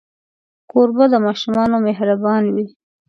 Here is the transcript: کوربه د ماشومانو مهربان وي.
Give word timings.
کوربه 0.71 1.05
د 1.11 1.15
ماشومانو 1.25 1.75
مهربان 1.87 2.43
وي. 2.53 2.67